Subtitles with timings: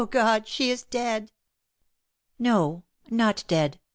[0.09, 1.31] God, she is dead!"
[2.39, 2.81] "No!
[3.11, 3.77] not dead!"